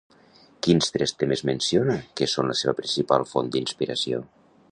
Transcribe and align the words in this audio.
Quins 0.67 0.87
tres 0.95 1.13
temes 1.23 1.43
menciona 1.49 1.99
que 2.21 2.29
són 2.33 2.51
la 2.53 2.57
seva 2.63 2.75
principal 2.81 3.27
font 3.35 3.55
d'inspiració? 3.57 4.27